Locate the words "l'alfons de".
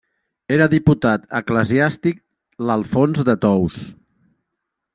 2.71-3.39